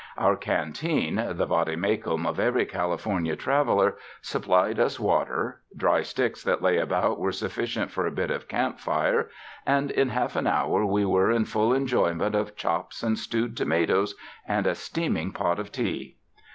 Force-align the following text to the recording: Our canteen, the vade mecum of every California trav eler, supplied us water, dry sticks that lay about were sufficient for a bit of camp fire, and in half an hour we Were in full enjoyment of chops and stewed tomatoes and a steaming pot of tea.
Our 0.17 0.35
canteen, 0.35 1.17
the 1.17 1.45
vade 1.45 1.77
mecum 1.77 2.25
of 2.25 2.39
every 2.39 2.65
California 2.65 3.35
trav 3.37 3.67
eler, 3.67 3.93
supplied 4.19 4.79
us 4.79 4.99
water, 4.99 5.61
dry 5.77 6.01
sticks 6.01 6.41
that 6.41 6.63
lay 6.63 6.79
about 6.79 7.19
were 7.19 7.31
sufficient 7.31 7.91
for 7.91 8.07
a 8.07 8.11
bit 8.11 8.31
of 8.31 8.47
camp 8.47 8.79
fire, 8.79 9.29
and 9.63 9.91
in 9.91 10.09
half 10.09 10.35
an 10.35 10.47
hour 10.47 10.83
we 10.87 11.05
Were 11.05 11.29
in 11.29 11.45
full 11.45 11.71
enjoyment 11.71 12.33
of 12.33 12.55
chops 12.55 13.03
and 13.03 13.15
stewed 13.19 13.55
tomatoes 13.55 14.15
and 14.47 14.65
a 14.65 14.73
steaming 14.73 15.33
pot 15.33 15.59
of 15.59 15.71
tea. 15.71 16.17